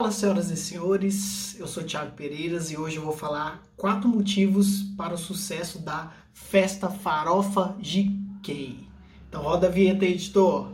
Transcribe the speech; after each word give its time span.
Fala, 0.00 0.12
senhoras 0.12 0.48
e 0.48 0.56
senhores, 0.56 1.58
eu 1.58 1.66
sou 1.66 1.82
Thiago 1.82 2.12
Pereiras 2.12 2.70
e 2.70 2.76
hoje 2.76 2.98
eu 2.98 3.02
vou 3.02 3.12
falar 3.12 3.60
quatro 3.76 4.08
motivos 4.08 4.84
para 4.96 5.14
o 5.14 5.18
sucesso 5.18 5.80
da 5.80 6.12
Festa 6.32 6.88
Farofa 6.88 7.74
GK. 7.80 8.86
Então 9.28 9.42
roda 9.42 9.66
a 9.66 9.70
vinheta, 9.70 10.04
editor. 10.04 10.70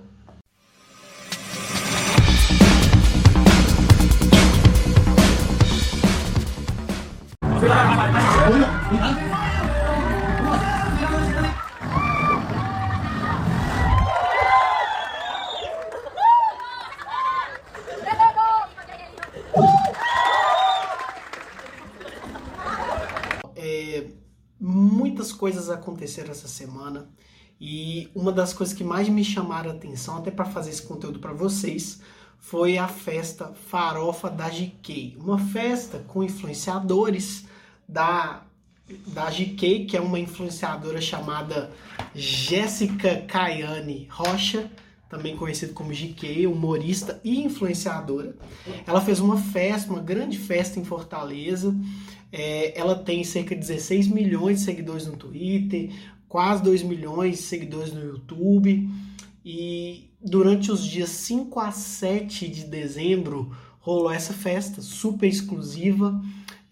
Coisas 25.64 25.70
aconteceram 25.70 26.30
essa 26.30 26.48
semana 26.48 27.08
e 27.60 28.10
uma 28.14 28.32
das 28.32 28.52
coisas 28.52 28.74
que 28.74 28.84
mais 28.84 29.08
me 29.08 29.24
chamaram 29.24 29.70
a 29.70 29.74
atenção, 29.74 30.18
até 30.18 30.30
para 30.30 30.44
fazer 30.44 30.70
esse 30.70 30.82
conteúdo 30.82 31.18
para 31.18 31.32
vocês, 31.32 32.00
foi 32.38 32.76
a 32.76 32.86
festa 32.86 33.52
Farofa 33.68 34.28
da 34.28 34.48
GK. 34.48 35.16
Uma 35.18 35.38
festa 35.38 36.04
com 36.06 36.22
influenciadores 36.22 37.46
da, 37.88 38.42
da 39.06 39.30
GK, 39.30 39.86
que 39.86 39.96
é 39.96 40.00
uma 40.00 40.18
influenciadora 40.18 41.00
chamada 41.00 41.70
Jéssica 42.14 43.22
Caiane 43.26 44.06
Rocha, 44.10 44.70
também 45.08 45.36
conhecida 45.36 45.72
como 45.72 45.92
GK, 45.92 46.46
humorista 46.46 47.20
e 47.24 47.42
influenciadora. 47.44 48.34
Ela 48.86 49.00
fez 49.00 49.20
uma 49.20 49.38
festa, 49.38 49.90
uma 49.90 50.02
grande 50.02 50.36
festa 50.36 50.78
em 50.78 50.84
Fortaleza. 50.84 51.74
É, 52.36 52.76
ela 52.76 52.96
tem 52.96 53.22
cerca 53.22 53.54
de 53.54 53.60
16 53.60 54.08
milhões 54.08 54.58
de 54.58 54.64
seguidores 54.64 55.06
no 55.06 55.16
Twitter, 55.16 55.92
quase 56.28 56.64
2 56.64 56.82
milhões 56.82 57.36
de 57.36 57.42
seguidores 57.44 57.92
no 57.94 58.04
YouTube. 58.04 58.90
E 59.44 60.10
durante 60.20 60.72
os 60.72 60.84
dias 60.84 61.10
5 61.10 61.60
a 61.60 61.70
7 61.70 62.48
de 62.48 62.64
dezembro 62.64 63.56
rolou 63.78 64.10
essa 64.10 64.32
festa 64.32 64.82
super 64.82 65.28
exclusiva, 65.28 66.20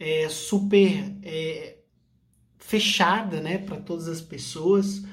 é, 0.01 0.29
super 0.29 1.15
é, 1.23 1.77
fechada 2.59 3.41
né, 3.41 3.59
para 3.59 3.77
todas 3.77 4.09
as 4.09 4.21
pessoas, 4.21 5.05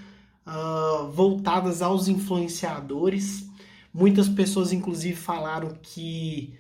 uh, 0.48 1.12
voltadas 1.12 1.84
aos 1.84 2.08
influenciadores. 2.08 3.48
Muitas 3.94 4.28
pessoas, 4.28 4.74
inclusive, 4.74 5.16
falaram 5.16 5.78
que 5.80 6.58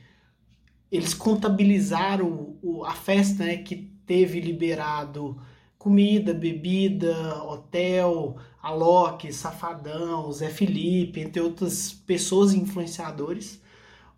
eles 0.91 1.13
contabilizaram 1.13 2.57
o, 2.61 2.83
a 2.83 2.93
festa 2.93 3.45
né, 3.45 3.57
que 3.57 3.75
teve 4.05 4.39
liberado 4.39 5.39
comida, 5.77 6.33
bebida, 6.33 7.41
hotel, 7.43 8.35
Alok, 8.61 9.31
Safadão, 9.31 10.29
Zé 10.31 10.49
Felipe, 10.49 11.21
entre 11.21 11.41
outras 11.41 11.93
pessoas 11.93 12.53
influenciadores. 12.53 13.61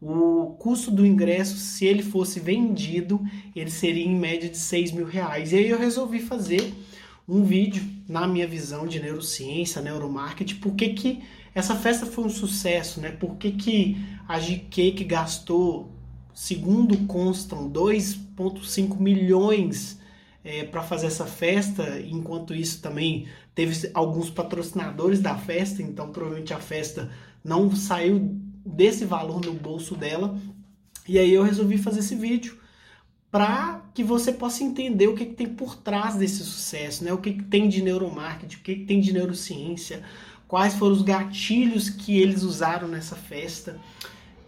O 0.02 0.56
custo 0.58 0.90
do 0.90 1.06
ingresso, 1.06 1.58
se 1.58 1.86
ele 1.86 2.02
fosse 2.02 2.40
vendido, 2.40 3.22
ele 3.56 3.70
seria 3.70 4.04
em 4.04 4.16
média 4.16 4.50
de 4.50 4.58
6 4.58 4.94
mil 4.94 5.06
reais. 5.06 5.52
E 5.52 5.58
aí 5.58 5.70
eu 5.70 5.78
resolvi 5.78 6.20
fazer 6.20 6.74
um 7.30 7.44
vídeo, 7.44 7.84
na 8.10 8.28
minha 8.28 8.48
visão 8.48 8.88
de 8.88 9.00
neurociência, 9.00 9.82
neuromarketing, 9.82 10.56
por 10.56 10.74
que, 10.74 10.90
que 10.90 11.22
essa 11.54 11.76
festa 11.76 12.08
foi 12.08 12.24
um 12.24 12.30
sucesso, 12.30 13.00
né? 13.00 13.12
Por 13.12 13.36
que, 13.36 13.52
que 13.52 13.98
a 14.28 14.40
GK 14.40 14.94
que 14.94 15.04
gastou 15.04 15.92
segundo 16.34 16.98
constam, 17.08 17.70
2,5 17.70 19.00
milhões 19.00 20.00
é, 20.44 20.64
para 20.64 20.82
fazer 20.82 21.08
essa 21.08 21.26
festa. 21.26 22.00
Enquanto 22.00 22.54
isso, 22.54 22.82
também 22.82 23.28
teve 23.54 23.90
alguns 23.94 24.30
patrocinadores 24.30 25.20
da 25.20 25.36
festa, 25.36 25.82
então 25.82 26.12
provavelmente 26.12 26.54
a 26.54 26.60
festa 26.60 27.10
não 27.44 27.76
saiu 27.76 28.36
desse 28.66 29.06
valor 29.06 29.42
no 29.42 29.54
bolso 29.54 29.96
dela. 29.96 30.38
E 31.08 31.18
aí 31.18 31.34
eu 31.34 31.44
resolvi 31.44 31.78
fazer 31.78 32.00
esse 32.00 32.16
vídeo 32.16 32.60
para 33.32 33.82
que 33.94 34.04
você 34.04 34.34
possa 34.34 34.64
entender 34.64 35.08
o 35.08 35.16
que, 35.16 35.26
que, 35.26 35.34
tem 35.34 35.48
por 35.48 35.78
trás 35.78 36.16
desse 36.16 36.44
sucesso, 36.44 37.04
né? 37.04 37.14
O 37.14 37.18
que, 37.18 37.34
que 37.34 37.44
tem 37.44 37.70
de 37.70 37.82
neuromarketing, 37.82 38.58
o 38.58 38.60
que, 38.60 38.76
que 38.76 38.86
tem 38.86 39.00
de 39.00 39.14
neurociência, 39.14 40.04
quais 40.48 40.76
foram 40.76 40.94
os 40.94 41.02
gatilhos 41.02 41.90
que 41.90 42.20
eles 42.20 42.44
usaram 42.44 42.90
nessa 42.90 43.16
festa. 43.16 43.80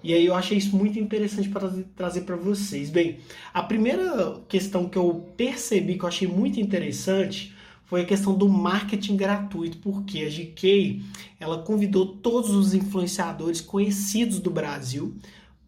E 0.03 0.13
aí 0.13 0.25
eu 0.25 0.35
achei 0.35 0.57
isso 0.57 0.75
muito 0.75 0.99
interessante 0.99 1.47
para 1.47 1.71
trazer 1.95 2.21
para 2.21 2.35
vocês. 2.35 2.89
Bem, 2.89 3.19
a 3.53 3.63
primeira 3.63 4.41
questão 4.49 4.89
que 4.89 4.97
eu 4.97 5.31
percebi 5.37 5.97
que 5.97 6.03
eu 6.03 6.09
achei 6.09 6.27
muito 6.27 6.59
interessante 6.59 7.55
foi 7.85 8.01
a 8.01 8.05
questão 8.05 8.35
do 8.35 8.49
marketing 8.49 9.15
gratuito, 9.15 9.77
porque 9.77 10.19
a 10.19 10.29
GK 10.29 11.01
ela 11.39 11.63
convidou 11.63 12.05
todos 12.17 12.51
os 12.51 12.73
influenciadores 12.73 13.61
conhecidos 13.61 14.39
do 14.39 14.49
Brasil 14.49 15.15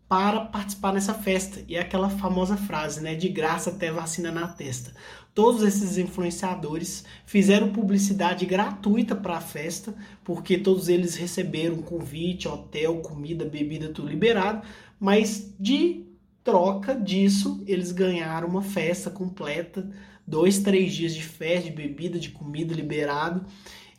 para 0.07 0.41
participar 0.41 0.93
nessa 0.93 1.13
festa. 1.13 1.63
E 1.67 1.75
é 1.75 1.79
aquela 1.79 2.09
famosa 2.09 2.57
frase, 2.57 3.01
né, 3.01 3.15
de 3.15 3.29
graça 3.29 3.69
até 3.69 3.91
vacina 3.91 4.31
na 4.31 4.47
testa. 4.47 4.93
Todos 5.35 5.63
esses 5.63 5.97
influenciadores 5.97 7.03
fizeram 7.25 7.73
publicidade 7.73 8.45
gratuita 8.45 9.13
para 9.13 9.35
a 9.35 9.41
festa, 9.41 9.93
porque 10.23 10.57
todos 10.57 10.87
eles 10.87 11.15
receberam 11.15 11.81
convite, 11.81 12.47
hotel, 12.47 13.01
comida, 13.01 13.43
bebida, 13.43 13.89
tudo 13.89 14.07
liberado, 14.07 14.65
mas 14.97 15.53
de 15.59 16.05
troca 16.41 16.95
disso, 16.95 17.61
eles 17.67 17.91
ganharam 17.91 18.47
uma 18.47 18.61
festa 18.61 19.09
completa, 19.09 19.91
dois, 20.25 20.59
três 20.59 20.93
dias 20.93 21.13
de 21.13 21.23
festa, 21.23 21.69
de 21.69 21.75
bebida, 21.75 22.17
de 22.17 22.29
comida 22.29 22.73
liberado, 22.73 23.45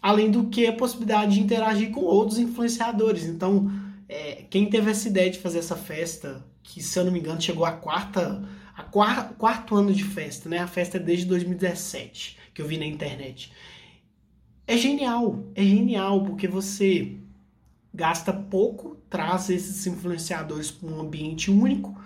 além 0.01 0.31
do 0.31 0.45
que 0.45 0.67
a 0.67 0.73
possibilidade 0.73 1.35
de 1.35 1.41
interagir 1.41 1.91
com 1.91 2.01
outros 2.01 2.39
influenciadores. 2.39 3.27
Então, 3.27 3.71
é, 4.09 4.45
quem 4.49 4.71
teve 4.71 4.91
essa 4.91 5.07
ideia 5.07 5.31
de 5.31 5.39
fazer 5.39 5.59
essa 5.59 5.77
festa, 5.77 6.43
que 6.63 6.83
se 6.83 6.99
eu 6.99 7.05
não 7.05 7.13
me 7.13 7.19
engano 7.19 7.43
chegou 7.43 7.67
a 7.67 7.73
quarta, 7.73 8.43
a 8.77 8.83
quarto, 8.83 9.35
quarto 9.35 9.75
ano 9.75 9.93
de 9.93 10.05
festa, 10.05 10.49
né? 10.49 10.59
A 10.59 10.67
festa 10.67 10.99
é 10.99 11.01
desde 11.01 11.25
2017 11.27 12.37
que 12.53 12.61
eu 12.61 12.67
vi 12.67 12.79
na 12.79 12.87
internet. 12.87 13.53
É 14.67 14.77
genial, 14.77 15.45
é 15.55 15.63
genial 15.63 16.25
porque 16.25 16.47
você 16.47 17.17
gasta 17.93 18.33
pouco, 18.33 18.97
traz 19.09 19.49
esses 19.49 19.87
influenciadores 19.87 20.71
para 20.71 20.91
um 20.91 21.01
ambiente 21.01 21.51
único, 21.51 21.99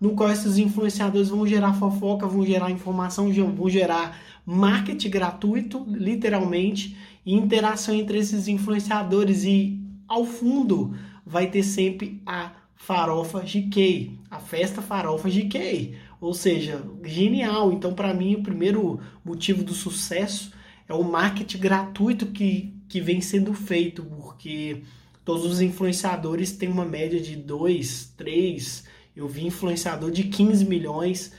no 0.00 0.14
qual 0.14 0.30
esses 0.30 0.58
influenciadores 0.58 1.28
vão 1.28 1.46
gerar 1.46 1.74
fofoca, 1.74 2.26
vão 2.26 2.44
gerar 2.44 2.70
informação, 2.70 3.32
vão 3.32 3.70
gerar 3.70 4.18
marketing 4.44 5.10
gratuito, 5.10 5.86
literalmente, 5.88 6.96
e 7.24 7.34
interação 7.34 7.94
entre 7.94 8.18
esses 8.18 8.48
influenciadores 8.48 9.44
e 9.44 9.80
ao 10.08 10.24
fundo 10.24 10.96
vai 11.24 11.48
ter 11.48 11.62
sempre 11.62 12.22
a 12.24 12.52
farofa 12.76 13.40
GK, 13.40 14.18
a 14.30 14.38
festa 14.38 14.80
farofa 14.80 15.28
GK. 15.28 15.96
Ou 16.20 16.32
seja, 16.34 16.82
genial. 17.04 17.72
Então, 17.72 17.94
para 17.94 18.14
mim, 18.14 18.34
o 18.36 18.42
primeiro 18.42 19.00
motivo 19.24 19.62
do 19.62 19.74
sucesso 19.74 20.52
é 20.88 20.94
o 20.94 21.02
marketing 21.02 21.58
gratuito 21.58 22.26
que, 22.26 22.74
que 22.88 23.00
vem 23.00 23.20
sendo 23.20 23.52
feito, 23.52 24.04
porque 24.04 24.82
todos 25.24 25.44
os 25.44 25.60
influenciadores 25.60 26.52
têm 26.52 26.68
uma 26.68 26.84
média 26.84 27.20
de 27.20 27.36
2, 27.36 28.14
3. 28.16 28.84
Eu 29.14 29.28
vi 29.28 29.46
influenciador 29.46 30.10
de 30.10 30.24
15 30.24 30.64
milhões 30.64 31.32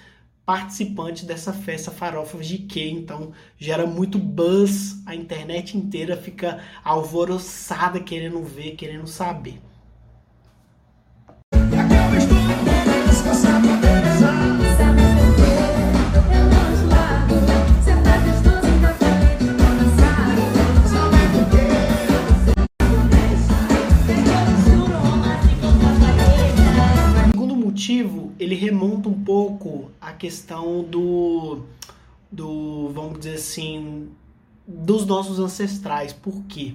participantes 0.46 1.24
dessa 1.24 1.52
festa 1.52 1.92
farofa 1.92 2.38
GK, 2.38 2.90
então 2.90 3.34
gera 3.58 3.86
muito 3.86 4.18
buzz, 4.18 4.96
a 5.06 5.14
internet 5.14 5.78
inteira 5.78 6.16
fica 6.16 6.64
alvoroçada 6.86 8.00
querendo 8.00 8.42
ver, 8.42 8.78
querendo 8.78 9.08
saber. 9.08 9.60
Motivo, 27.78 28.34
ele 28.40 28.56
remonta 28.56 29.08
um 29.08 29.24
pouco 29.24 29.92
a 30.02 30.12
questão 30.12 30.84
do, 30.84 31.60
do 32.32 32.90
vamos 32.90 33.20
dizer 33.20 33.36
assim, 33.36 34.10
dos 34.68 35.06
nossos 35.06 35.38
ancestrais. 35.38 36.12
Por 36.12 36.44
quê? 36.46 36.74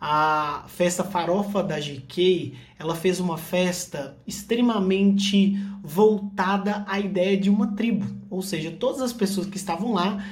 A 0.00 0.64
festa 0.68 1.02
farofa 1.02 1.64
da 1.64 1.80
GK, 1.80 2.54
ela 2.78 2.94
fez 2.94 3.18
uma 3.18 3.36
festa 3.36 4.16
extremamente 4.24 5.56
voltada 5.82 6.84
à 6.86 7.00
ideia 7.00 7.36
de 7.36 7.50
uma 7.50 7.74
tribo. 7.74 8.06
Ou 8.30 8.40
seja, 8.40 8.70
todas 8.70 9.00
as 9.00 9.12
pessoas 9.12 9.48
que 9.48 9.56
estavam 9.56 9.94
lá 9.94 10.24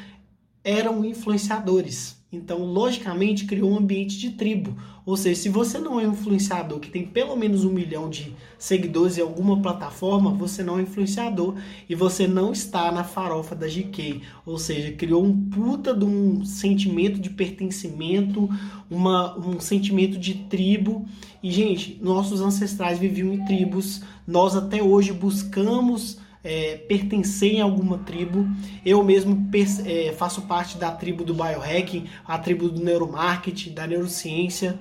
eram 0.63 1.05
influenciadores. 1.05 2.24
Então, 2.35 2.65
logicamente, 2.65 3.45
criou 3.45 3.71
um 3.71 3.79
ambiente 3.79 4.19
de 4.19 4.31
tribo. 4.31 4.77
Ou 5.07 5.17
seja, 5.17 5.43
se 5.43 5.49
você 5.49 5.79
não 5.79 6.01
é 6.01 6.09
um 6.09 6.13
influenciador 6.13 6.81
que 6.81 6.91
tem 6.91 7.05
pelo 7.05 7.37
menos 7.37 7.65
um 7.65 7.71
milhão 7.71 8.09
de 8.09 8.35
seguidores 8.59 9.19
em 9.19 9.21
alguma 9.21 9.61
plataforma, 9.61 10.31
você 10.31 10.63
não 10.63 10.79
é 10.79 10.83
influenciador 10.83 11.55
e 11.89 11.95
você 11.95 12.27
não 12.27 12.53
está 12.53 12.91
na 12.91 13.05
farofa 13.05 13.55
da 13.55 13.67
GK. 13.67 14.23
Ou 14.47 14.59
seja, 14.59 14.93
criou 14.93 15.23
um 15.23 15.49
puta 15.51 15.95
de 15.95 16.05
um 16.05 16.45
sentimento 16.45 17.21
de 17.21 17.31
pertencimento, 17.31 18.49
uma, 18.91 19.39
um 19.39 19.61
sentimento 19.61 20.19
de 20.19 20.35
tribo. 20.35 21.05
E, 21.43 21.51
gente, 21.51 21.99
nossos 22.03 22.41
ancestrais 22.41 22.99
viviam 22.99 23.33
em 23.33 23.45
tribos. 23.45 24.03
Nós 24.27 24.57
até 24.57 24.83
hoje 24.83 25.13
buscamos 25.13 26.19
é, 26.45 26.77
pertencer 26.77 27.55
em 27.55 27.61
alguma 27.63 27.99
tribo. 27.99 28.47
Eu 28.85 29.03
mesmo 29.03 29.49
é, 29.87 30.13
faço 30.13 30.43
parte 30.43 30.77
da 30.77 30.93
tribo 30.93 31.25
do 31.25 31.33
biohacking, 31.33 32.07
a 32.27 32.39
tribo 32.39 32.69
do 32.69 32.85
neuromarketing, 32.85 33.73
da 33.73 33.87
neurociência. 33.87 34.79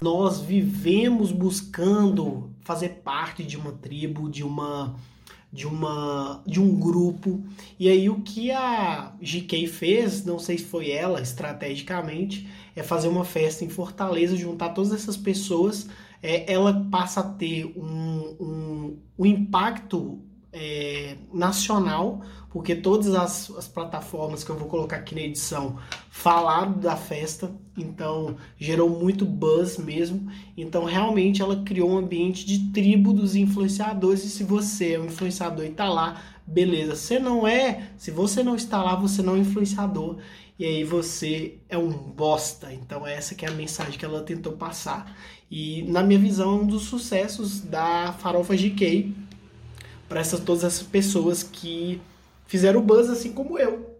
Nós 0.00 0.40
vivemos 0.40 1.32
buscando 1.32 2.50
fazer 2.60 3.00
parte 3.04 3.42
de 3.42 3.56
uma 3.56 3.72
tribo, 3.72 4.30
de 4.30 4.42
uma 4.44 4.94
de 5.52 5.66
uma 5.66 6.42
de 6.46 6.60
um 6.60 6.74
grupo. 6.78 7.44
E 7.78 7.88
aí 7.88 8.08
o 8.08 8.20
que 8.20 8.50
a 8.50 9.12
GK 9.20 9.66
fez, 9.66 10.24
não 10.24 10.38
sei 10.38 10.58
se 10.58 10.64
foi 10.64 10.90
ela 10.90 11.20
estrategicamente, 11.20 12.48
é 12.74 12.82
fazer 12.82 13.08
uma 13.08 13.24
festa 13.24 13.64
em 13.64 13.68
Fortaleza, 13.68 14.36
juntar 14.36 14.70
todas 14.70 14.92
essas 14.92 15.16
pessoas. 15.16 15.88
É, 16.22 16.50
ela 16.50 16.86
passa 16.90 17.20
a 17.20 17.24
ter 17.24 17.66
um, 17.76 18.36
um, 18.40 18.98
um 19.18 19.26
impacto 19.26 20.20
é, 20.52 21.16
nacional, 21.32 22.20
porque 22.50 22.74
todas 22.74 23.14
as, 23.14 23.50
as, 23.56 23.66
plataformas 23.66 24.44
que 24.44 24.50
eu 24.50 24.58
vou 24.58 24.68
colocar 24.68 24.96
aqui 24.96 25.14
na 25.14 25.22
edição 25.22 25.78
falaram 26.10 26.72
da 26.72 26.94
festa, 26.94 27.50
então 27.76 28.36
gerou 28.58 28.90
muito 28.90 29.24
buzz 29.24 29.78
mesmo. 29.78 30.30
Então 30.54 30.84
realmente 30.84 31.40
ela 31.40 31.62
criou 31.64 31.90
um 31.90 31.96
ambiente 31.96 32.44
de 32.44 32.70
tribo 32.70 33.14
dos 33.14 33.34
influenciadores. 33.34 34.24
E 34.24 34.28
se 34.28 34.44
você 34.44 34.92
é 34.92 35.00
um 35.00 35.06
influenciador 35.06 35.64
e 35.64 35.68
está 35.68 35.88
lá, 35.88 36.22
beleza. 36.46 36.94
Se 36.94 37.18
não 37.18 37.46
é, 37.46 37.88
se 37.96 38.10
você 38.10 38.42
não 38.42 38.54
está 38.54 38.82
lá, 38.82 38.94
você 38.94 39.22
não 39.22 39.36
é 39.36 39.38
influenciador. 39.38 40.18
E 40.58 40.66
aí 40.66 40.84
você 40.84 41.56
é 41.70 41.78
um 41.78 41.88
bosta. 41.90 42.70
Então 42.70 43.06
essa 43.06 43.34
que 43.34 43.46
é 43.46 43.48
a 43.48 43.52
mensagem 43.52 43.98
que 43.98 44.04
ela 44.04 44.22
tentou 44.22 44.52
passar. 44.52 45.16
E 45.50 45.82
na 45.84 46.02
minha 46.02 46.18
visão, 46.18 46.60
um 46.60 46.66
dos 46.66 46.82
sucessos 46.82 47.62
da 47.62 48.12
Farofa 48.12 48.54
GK 48.54 49.14
para 50.12 50.20
essas, 50.20 50.40
todas 50.40 50.62
essas 50.62 50.82
pessoas 50.82 51.42
que 51.42 51.98
fizeram 52.46 52.82
buzz 52.82 53.08
assim 53.08 53.32
como 53.32 53.58
eu. 53.58 53.96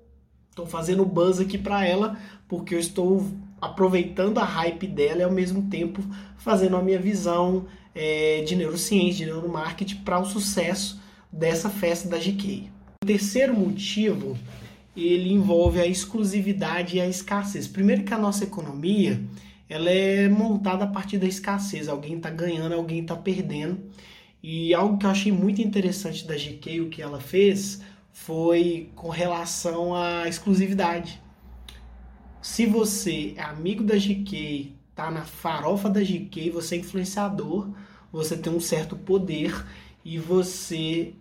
Estou 0.50 0.66
fazendo 0.66 1.06
buzz 1.06 1.40
aqui 1.40 1.56
para 1.56 1.86
ela 1.86 2.18
porque 2.46 2.74
eu 2.74 2.78
estou 2.78 3.26
aproveitando 3.58 4.36
a 4.36 4.44
hype 4.44 4.86
dela 4.86 5.20
e 5.20 5.24
ao 5.24 5.32
mesmo 5.32 5.70
tempo 5.70 6.02
fazendo 6.36 6.76
a 6.76 6.82
minha 6.82 6.98
visão 6.98 7.64
é, 7.94 8.42
de 8.42 8.54
neurociência, 8.54 9.24
de 9.24 9.32
neuromarketing 9.32 10.02
para 10.04 10.18
o 10.18 10.26
sucesso 10.26 11.00
dessa 11.32 11.70
festa 11.70 12.10
da 12.10 12.18
GK. 12.18 12.70
O 13.02 13.06
terceiro 13.06 13.54
motivo 13.54 14.36
ele 14.94 15.32
envolve 15.32 15.80
a 15.80 15.86
exclusividade 15.86 16.98
e 16.98 17.00
a 17.00 17.08
escassez. 17.08 17.66
Primeiro 17.66 18.02
que 18.02 18.12
a 18.12 18.18
nossa 18.18 18.44
economia 18.44 19.18
ela 19.66 19.88
é 19.88 20.28
montada 20.28 20.84
a 20.84 20.88
partir 20.88 21.16
da 21.16 21.26
escassez. 21.26 21.88
Alguém 21.88 22.16
está 22.16 22.28
ganhando, 22.28 22.74
alguém 22.74 23.00
está 23.00 23.16
perdendo. 23.16 23.80
E 24.42 24.74
algo 24.74 24.98
que 24.98 25.06
eu 25.06 25.10
achei 25.10 25.30
muito 25.30 25.62
interessante 25.62 26.26
da 26.26 26.34
GK, 26.34 26.80
o 26.80 26.88
que 26.88 27.00
ela 27.00 27.20
fez, 27.20 27.80
foi 28.12 28.90
com 28.96 29.08
relação 29.08 29.94
à 29.94 30.28
exclusividade. 30.28 31.22
Se 32.40 32.66
você 32.66 33.34
é 33.36 33.42
amigo 33.42 33.84
da 33.84 33.94
GK, 33.94 34.74
tá 34.96 35.10
na 35.10 35.22
farofa 35.22 35.88
da 35.88 36.00
GK, 36.00 36.50
você 36.50 36.74
é 36.74 36.78
influenciador, 36.78 37.70
você 38.10 38.36
tem 38.36 38.52
um 38.52 38.60
certo 38.60 38.96
poder 38.96 39.64
e 40.04 40.18
você 40.18 41.14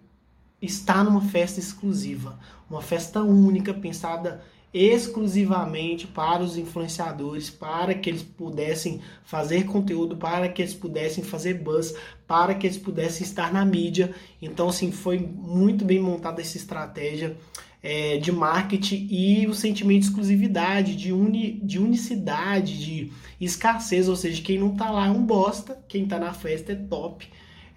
está 0.61 1.03
numa 1.03 1.21
festa 1.21 1.59
exclusiva, 1.59 2.39
uma 2.69 2.81
festa 2.81 3.21
única 3.21 3.73
pensada 3.73 4.43
exclusivamente 4.73 6.07
para 6.07 6.41
os 6.41 6.57
influenciadores, 6.57 7.49
para 7.49 7.93
que 7.93 8.09
eles 8.09 8.23
pudessem 8.23 9.01
fazer 9.23 9.65
conteúdo, 9.65 10.15
para 10.15 10.47
que 10.47 10.61
eles 10.61 10.73
pudessem 10.73 11.23
fazer 11.23 11.55
buzz, 11.55 11.93
para 12.25 12.55
que 12.55 12.67
eles 12.67 12.77
pudessem 12.77 13.25
estar 13.25 13.51
na 13.51 13.65
mídia. 13.65 14.13
Então, 14.41 14.69
assim, 14.69 14.91
foi 14.91 15.19
muito 15.19 15.83
bem 15.83 15.99
montada 15.99 16.41
essa 16.41 16.57
estratégia 16.57 17.35
é, 17.83 18.17
de 18.17 18.31
marketing 18.31 19.07
e 19.09 19.47
o 19.47 19.53
sentimento 19.53 20.01
de 20.01 20.07
exclusividade, 20.07 20.95
de, 20.95 21.11
uni, 21.11 21.59
de 21.63 21.79
unicidade, 21.79 22.77
de 22.79 23.11
escassez, 23.39 24.07
ou 24.07 24.15
seja, 24.15 24.41
quem 24.41 24.59
não 24.59 24.75
tá 24.75 24.89
lá 24.89 25.07
é 25.07 25.09
um 25.09 25.25
bosta, 25.25 25.77
quem 25.87 26.05
tá 26.05 26.19
na 26.19 26.31
festa 26.31 26.71
é 26.71 26.75
top, 26.75 27.27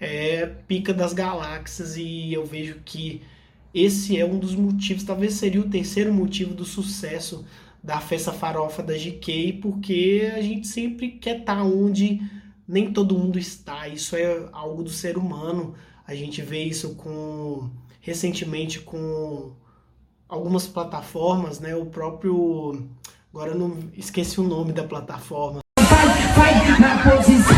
é 0.00 0.46
pica 0.68 0.92
das 0.92 1.12
galáxias 1.12 1.96
e 1.96 2.32
eu 2.32 2.44
vejo 2.44 2.80
que 2.84 3.22
esse 3.74 4.16
é 4.16 4.24
um 4.24 4.38
dos 4.38 4.54
motivos, 4.54 5.02
talvez 5.02 5.34
seria 5.34 5.60
o 5.60 5.68
terceiro 5.68 6.14
motivo 6.14 6.54
do 6.54 6.64
sucesso 6.64 7.44
da 7.82 8.00
festa 8.00 8.32
farofa 8.32 8.82
da 8.82 8.94
GK, 8.94 9.58
porque 9.60 10.32
a 10.34 10.40
gente 10.40 10.68
sempre 10.68 11.08
quer 11.10 11.40
estar 11.40 11.56
tá 11.56 11.64
onde 11.64 12.22
nem 12.66 12.92
todo 12.92 13.18
mundo 13.18 13.38
está. 13.38 13.88
Isso 13.88 14.16
é 14.16 14.48
algo 14.52 14.82
do 14.82 14.90
ser 14.90 15.18
humano. 15.18 15.74
A 16.06 16.14
gente 16.14 16.40
vê 16.40 16.62
isso 16.62 16.94
com 16.94 17.68
recentemente 18.00 18.80
com 18.80 19.52
algumas 20.28 20.66
plataformas, 20.66 21.60
né? 21.60 21.74
O 21.74 21.86
próprio 21.86 22.86
agora 23.32 23.50
eu 23.50 23.58
não 23.58 23.76
esqueci 23.94 24.40
o 24.40 24.44
nome 24.44 24.72
da 24.72 24.84
plataforma. 24.84 25.58
Vai, 25.78 26.06
vai 26.32 26.78
na 26.78 27.10
posição, 27.10 27.54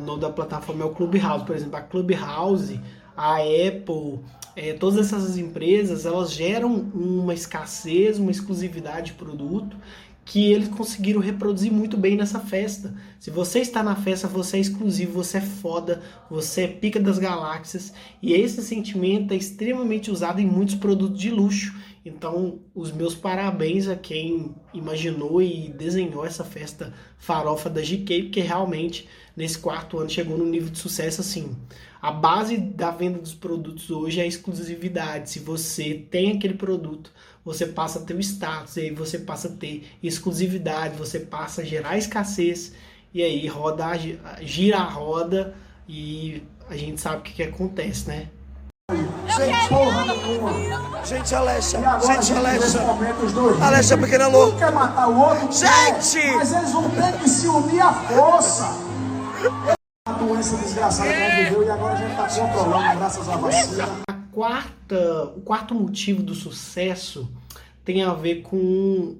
nome 0.00 0.20
da 0.20 0.30
plataforma 0.30 0.82
é 0.82 0.86
o 0.86 0.90
Clubhouse. 0.90 1.44
Por 1.44 1.56
exemplo, 1.56 1.76
a 1.76 1.80
Clubhouse, 1.80 2.80
a 3.16 3.36
Apple, 3.36 4.20
é, 4.56 4.72
todas 4.72 5.06
essas 5.06 5.36
empresas, 5.36 6.06
elas 6.06 6.32
geram 6.32 6.72
uma 6.94 7.34
escassez, 7.34 8.18
uma 8.18 8.30
exclusividade 8.30 9.12
de 9.12 9.12
produto 9.14 9.76
que 10.24 10.52
eles 10.52 10.68
conseguiram 10.68 11.20
reproduzir 11.20 11.70
muito 11.70 11.96
bem 11.96 12.16
nessa 12.16 12.40
festa. 12.40 12.94
Se 13.20 13.30
você 13.30 13.58
está 13.60 13.82
na 13.82 13.94
festa, 13.94 14.26
você 14.26 14.56
é 14.56 14.60
exclusivo, 14.60 15.12
você 15.12 15.38
é 15.38 15.42
foda, 15.42 16.00
você 16.30 16.62
é 16.62 16.68
pica 16.68 16.98
das 16.98 17.18
galáxias, 17.18 17.92
e 18.22 18.32
esse 18.32 18.62
sentimento 18.62 19.34
é 19.34 19.36
extremamente 19.36 20.10
usado 20.10 20.40
em 20.40 20.46
muitos 20.46 20.76
produtos 20.76 21.20
de 21.20 21.30
luxo. 21.30 21.74
Então, 22.04 22.60
os 22.74 22.92
meus 22.92 23.14
parabéns 23.14 23.88
a 23.88 23.96
quem 23.96 24.54
imaginou 24.74 25.40
e 25.40 25.70
desenhou 25.70 26.24
essa 26.26 26.44
festa 26.44 26.92
farofa 27.16 27.70
da 27.70 27.80
GK, 27.80 28.24
porque 28.24 28.40
realmente 28.40 29.08
nesse 29.34 29.58
quarto 29.58 29.98
ano 29.98 30.10
chegou 30.10 30.36
num 30.36 30.44
nível 30.44 30.68
de 30.68 30.78
sucesso 30.78 31.22
assim. 31.22 31.56
A 32.02 32.12
base 32.12 32.58
da 32.58 32.90
venda 32.90 33.18
dos 33.18 33.32
produtos 33.32 33.90
hoje 33.90 34.20
é 34.20 34.24
a 34.24 34.26
exclusividade. 34.26 35.30
Se 35.30 35.38
você 35.38 35.94
tem 35.94 36.32
aquele 36.32 36.52
produto, 36.52 37.10
você 37.42 37.66
passa 37.66 37.98
a 37.98 38.02
ter 38.02 38.14
o 38.14 38.20
status, 38.20 38.76
e 38.76 38.80
aí 38.80 38.90
você 38.90 39.18
passa 39.18 39.48
a 39.48 39.52
ter 39.52 39.86
exclusividade, 40.02 40.98
você 40.98 41.20
passa 41.20 41.62
a 41.62 41.64
gerar 41.64 41.96
escassez, 41.96 42.74
e 43.14 43.22
aí 43.22 43.46
roda, 43.46 43.86
gira 44.42 44.78
a 44.78 44.88
roda 44.88 45.54
e 45.88 46.42
a 46.68 46.76
gente 46.76 47.00
sabe 47.00 47.18
o 47.18 47.22
que, 47.22 47.32
que 47.32 47.42
acontece, 47.42 48.08
né? 48.08 48.28
Gente, 48.90 49.68
porra 49.68 50.04
nenhuma. 50.04 50.93
Gente, 51.04 51.34
Alexa. 51.34 51.78
Gente, 52.06 52.32
Alexa. 52.32 52.80
Alexa, 53.60 53.98
pequena 53.98 54.26
louca. 54.26 54.54
Um 54.54 54.58
quer 54.58 54.72
matar 54.72 55.08
o 55.08 55.20
outro. 55.20 55.52
Gente! 55.52 56.34
Mas 56.34 56.52
eles 56.52 56.72
vão 56.72 56.88
ter 56.88 57.18
que 57.18 57.28
se 57.28 57.46
unir 57.46 57.80
à 57.82 57.92
força. 57.92 58.64
A 60.06 60.12
doença 60.12 60.56
desgraçada 60.56 61.12
que 61.12 61.44
viveu 61.44 61.62
e 61.62 61.70
agora 61.70 61.92
a 61.92 61.96
gente 61.96 62.10
está 62.10 62.26
controlando 62.28 62.98
graças 62.98 63.28
à 63.28 63.36
vacina. 63.36 63.88
A 64.08 64.12
quarta, 64.32 65.24
o 65.36 65.42
quarto 65.42 65.74
motivo 65.74 66.22
do 66.22 66.34
sucesso 66.34 67.30
tem 67.84 68.02
a 68.02 68.14
ver 68.14 68.40
com 68.40 69.18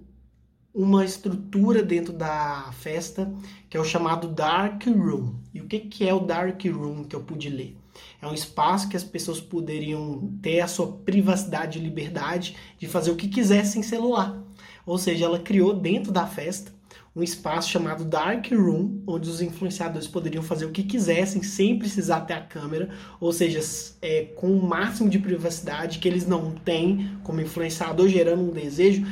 uma 0.74 1.04
estrutura 1.04 1.82
dentro 1.82 2.14
da 2.14 2.70
festa 2.80 3.30
que 3.68 3.76
é 3.76 3.80
o 3.80 3.84
chamado 3.84 4.28
Dark 4.28 4.86
Room. 4.86 5.34
E 5.52 5.60
o 5.60 5.66
que, 5.66 5.80
que 5.80 6.08
é 6.08 6.14
o 6.14 6.20
Dark 6.20 6.64
Room 6.64 7.04
que 7.04 7.14
eu 7.14 7.20
pude 7.20 7.50
ler? 7.50 7.76
É 8.20 8.26
um 8.26 8.34
espaço 8.34 8.88
que 8.88 8.96
as 8.96 9.04
pessoas 9.04 9.40
poderiam 9.40 10.32
ter 10.42 10.60
a 10.60 10.66
sua 10.66 10.90
privacidade 10.90 11.78
e 11.78 11.82
liberdade 11.82 12.56
de 12.78 12.86
fazer 12.86 13.10
o 13.10 13.16
que 13.16 13.28
quiser 13.28 13.64
sem 13.64 13.82
celular. 13.82 14.42
Ou 14.84 14.98
seja, 14.98 15.24
ela 15.24 15.38
criou 15.38 15.72
dentro 15.72 16.10
da 16.10 16.26
festa 16.26 16.73
um 17.16 17.22
espaço 17.22 17.70
chamado 17.70 18.04
Dark 18.04 18.50
Room, 18.50 19.00
onde 19.06 19.30
os 19.30 19.40
influenciadores 19.40 20.08
poderiam 20.08 20.42
fazer 20.42 20.64
o 20.64 20.70
que 20.70 20.82
quisessem 20.82 21.44
sem 21.44 21.78
precisar 21.78 22.22
ter 22.22 22.32
a 22.32 22.40
câmera, 22.40 22.88
ou 23.20 23.32
seja, 23.32 23.60
é, 24.02 24.22
com 24.34 24.48
o 24.48 24.66
máximo 24.66 25.08
de 25.08 25.20
privacidade 25.20 26.00
que 26.00 26.08
eles 26.08 26.26
não 26.26 26.50
têm 26.50 27.10
como 27.22 27.40
influenciador, 27.40 28.08
gerando 28.08 28.42
um 28.42 28.50
desejo, 28.50 29.06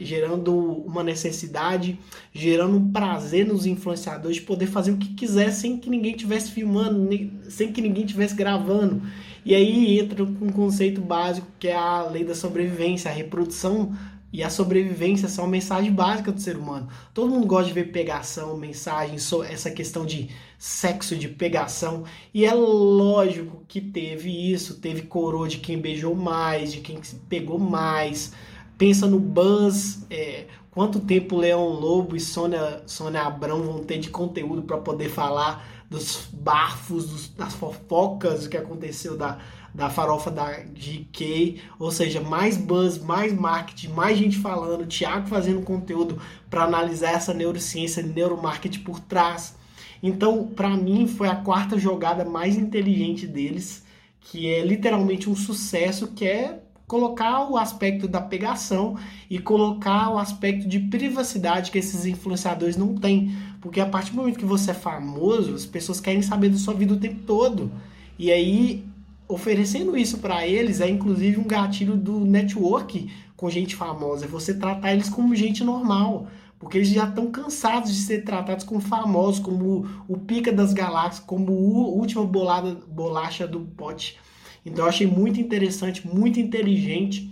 gerando 0.00 0.54
uma 0.54 1.02
necessidade, 1.02 1.98
gerando 2.34 2.76
um 2.76 2.92
prazer 2.92 3.46
nos 3.46 3.64
influenciadores 3.64 4.36
de 4.36 4.42
poder 4.42 4.66
fazer 4.66 4.90
o 4.90 4.98
que 4.98 5.14
quiser 5.14 5.52
sem 5.52 5.78
que 5.78 5.88
ninguém 5.88 6.12
estivesse 6.14 6.50
filmando, 6.50 7.08
sem 7.48 7.72
que 7.72 7.80
ninguém 7.80 8.04
estivesse 8.04 8.34
gravando. 8.34 9.02
E 9.44 9.54
aí 9.54 9.98
entra 9.98 10.22
um 10.22 10.50
conceito 10.50 11.00
básico 11.00 11.48
que 11.58 11.66
é 11.66 11.74
a 11.74 12.02
lei 12.04 12.24
da 12.24 12.34
sobrevivência, 12.34 13.10
a 13.10 13.14
reprodução 13.14 13.92
e 14.32 14.42
a 14.42 14.48
sobrevivência 14.48 15.28
são 15.28 15.46
mensagem 15.46 15.92
básica 15.92 16.32
do 16.32 16.40
ser 16.40 16.56
humano. 16.56 16.88
Todo 17.12 17.30
mundo 17.30 17.46
gosta 17.46 17.66
de 17.66 17.74
ver 17.74 17.92
pegação, 17.92 18.56
mensagem, 18.56 19.16
essa 19.48 19.70
questão 19.70 20.06
de 20.06 20.30
sexo, 20.58 21.14
de 21.14 21.28
pegação. 21.28 22.04
E 22.32 22.46
é 22.46 22.54
lógico 22.54 23.62
que 23.68 23.80
teve 23.80 24.30
isso, 24.52 24.80
teve 24.80 25.02
coroa 25.02 25.48
de 25.48 25.58
quem 25.58 25.78
beijou 25.78 26.14
mais, 26.14 26.72
de 26.72 26.80
quem 26.80 26.98
pegou 27.28 27.58
mais. 27.58 28.32
Pensa 28.78 29.06
no 29.06 29.20
Buzz, 29.20 30.06
é, 30.08 30.46
quanto 30.70 30.98
tempo 30.98 31.36
Leão 31.36 31.68
Lobo 31.68 32.16
e 32.16 32.20
Sônia, 32.20 32.82
Sônia 32.86 33.22
Abrão 33.22 33.62
vão 33.62 33.84
ter 33.84 33.98
de 33.98 34.08
conteúdo 34.08 34.62
para 34.62 34.78
poder 34.78 35.10
falar 35.10 35.68
dos 35.90 36.26
bafos, 36.32 37.06
dos, 37.06 37.28
das 37.28 37.52
fofocas, 37.52 38.46
o 38.46 38.48
que 38.48 38.56
aconteceu 38.56 39.14
da, 39.14 39.38
da 39.74 39.88
farofa 39.88 40.30
da 40.30 40.50
GK, 40.60 41.60
ou 41.78 41.90
seja, 41.90 42.20
mais 42.20 42.56
buzz, 42.56 42.98
mais 42.98 43.32
marketing, 43.32 43.88
mais 43.88 44.18
gente 44.18 44.38
falando, 44.38 44.86
Thiago 44.86 45.28
fazendo 45.28 45.62
conteúdo 45.62 46.20
para 46.50 46.64
analisar 46.64 47.12
essa 47.12 47.32
neurociência 47.32 48.02
neuromarketing 48.02 48.80
por 48.80 49.00
trás. 49.00 49.56
Então, 50.02 50.48
para 50.48 50.70
mim, 50.70 51.06
foi 51.06 51.28
a 51.28 51.36
quarta 51.36 51.78
jogada 51.78 52.24
mais 52.24 52.56
inteligente 52.56 53.26
deles, 53.26 53.84
que 54.20 54.52
é 54.52 54.64
literalmente 54.64 55.30
um 55.30 55.36
sucesso, 55.36 56.08
que 56.08 56.26
é 56.26 56.60
colocar 56.86 57.50
o 57.50 57.56
aspecto 57.56 58.06
da 58.06 58.20
pegação 58.20 58.96
e 59.30 59.38
colocar 59.38 60.10
o 60.10 60.18
aspecto 60.18 60.68
de 60.68 60.78
privacidade 60.78 61.70
que 61.70 61.78
esses 61.78 62.04
influenciadores 62.04 62.76
não 62.76 62.94
têm. 62.94 63.34
Porque 63.62 63.80
a 63.80 63.86
partir 63.86 64.10
do 64.10 64.18
momento 64.18 64.38
que 64.38 64.44
você 64.44 64.72
é 64.72 64.74
famoso, 64.74 65.54
as 65.54 65.64
pessoas 65.64 66.00
querem 66.00 66.20
saber 66.20 66.50
da 66.50 66.58
sua 66.58 66.74
vida 66.74 66.92
o 66.92 66.98
tempo 66.98 67.22
todo. 67.22 67.72
E 68.18 68.30
aí 68.30 68.84
oferecendo 69.28 69.96
isso 69.96 70.18
para 70.18 70.46
eles 70.46 70.80
é 70.80 70.88
inclusive 70.88 71.38
um 71.38 71.46
gatilho 71.46 71.96
do 71.96 72.20
network 72.20 73.10
com 73.36 73.50
gente 73.50 73.74
famosa, 73.74 74.24
é 74.24 74.28
você 74.28 74.54
tratar 74.54 74.92
eles 74.92 75.08
como 75.08 75.34
gente 75.34 75.64
normal, 75.64 76.28
porque 76.58 76.78
eles 76.78 76.88
já 76.88 77.08
estão 77.08 77.30
cansados 77.30 77.92
de 77.92 78.00
ser 78.00 78.22
tratados 78.22 78.64
como 78.64 78.80
famosos, 78.80 79.40
como 79.40 79.84
o, 80.06 80.16
pica 80.16 80.52
das 80.52 80.72
galáxias, 80.72 81.24
como 81.24 81.52
o 81.52 81.98
última 81.98 82.24
bolada, 82.24 82.74
bolacha 82.86 83.48
do 83.48 83.60
pote. 83.60 84.16
Então 84.64 84.84
eu 84.84 84.88
achei 84.88 85.08
muito 85.08 85.40
interessante, 85.40 86.06
muito 86.06 86.38
inteligente. 86.38 87.28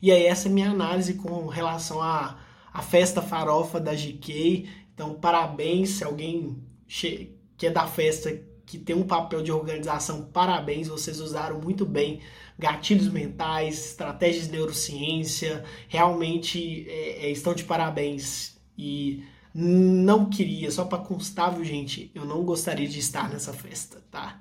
E 0.00 0.12
aí 0.12 0.24
essa 0.24 0.46
é 0.46 0.50
a 0.50 0.54
minha 0.54 0.70
análise 0.70 1.14
com 1.14 1.48
relação 1.48 2.00
à, 2.00 2.38
à 2.72 2.80
festa 2.80 3.20
farofa 3.20 3.80
da 3.80 3.92
GK. 3.92 4.68
Então 4.94 5.14
parabéns 5.14 5.90
se 5.90 6.04
alguém 6.04 6.56
que 6.86 7.66
é 7.66 7.70
da 7.70 7.88
festa 7.88 8.40
que 8.68 8.78
tem 8.78 8.94
um 8.94 9.02
papel 9.02 9.42
de 9.42 9.50
organização, 9.50 10.26
parabéns, 10.26 10.88
vocês 10.88 11.20
usaram 11.20 11.58
muito 11.58 11.86
bem 11.86 12.20
gatilhos 12.58 13.08
mentais, 13.08 13.86
estratégias 13.86 14.44
de 14.44 14.52
neurociência, 14.52 15.64
realmente 15.88 16.86
é, 16.86 17.26
é, 17.26 17.30
estão 17.30 17.54
de 17.54 17.64
parabéns. 17.64 18.58
E 18.76 19.24
não 19.54 20.28
queria, 20.28 20.70
só 20.70 20.84
para 20.84 20.98
constar, 20.98 21.54
viu, 21.54 21.64
gente, 21.64 22.10
eu 22.14 22.26
não 22.26 22.44
gostaria 22.44 22.86
de 22.86 22.98
estar 22.98 23.30
nessa 23.30 23.54
festa, 23.54 24.04
tá? 24.10 24.38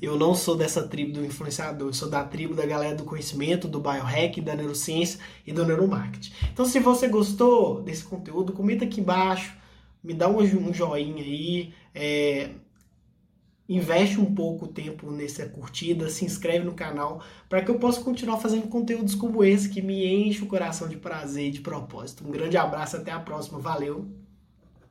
Eu 0.00 0.16
não 0.16 0.32
sou 0.32 0.56
dessa 0.56 0.86
tribo 0.86 1.14
do 1.14 1.24
influenciador, 1.24 1.88
eu 1.88 1.92
sou 1.92 2.08
da 2.08 2.22
tribo 2.22 2.54
da 2.54 2.64
galera 2.64 2.94
do 2.94 3.04
conhecimento, 3.04 3.66
do 3.66 3.80
biohack, 3.80 4.40
da 4.40 4.54
neurociência 4.54 5.18
e 5.44 5.52
do 5.52 5.66
neuromarketing. 5.66 6.32
Então, 6.52 6.64
se 6.64 6.78
você 6.78 7.08
gostou 7.08 7.82
desse 7.82 8.04
conteúdo, 8.04 8.52
comenta 8.52 8.84
aqui 8.84 9.00
embaixo, 9.00 9.56
me 10.04 10.14
dá 10.14 10.28
um, 10.28 10.72
joinha 10.72 11.24
aí, 11.24 11.74
é, 11.92 12.50
investe 13.68 14.20
um 14.20 14.34
pouco 14.34 14.68
tempo 14.68 15.10
nessa 15.10 15.46
curtida, 15.46 16.08
se 16.08 16.24
inscreve 16.24 16.64
no 16.64 16.74
canal 16.74 17.22
para 17.48 17.62
que 17.62 17.70
eu 17.70 17.78
possa 17.78 18.00
continuar 18.00 18.38
fazendo 18.38 18.68
conteúdos 18.68 19.14
como 19.14 19.42
esse 19.44 19.68
que 19.68 19.82
me 19.82 20.06
enche 20.06 20.42
o 20.42 20.46
coração 20.46 20.88
de 20.88 20.96
prazer 20.96 21.48
e 21.48 21.50
de 21.50 21.60
propósito. 21.60 22.26
Um 22.26 22.30
grande 22.30 22.56
abraço, 22.56 22.96
até 22.96 23.10
a 23.10 23.20
próxima, 23.20 23.58
valeu! 23.58 24.25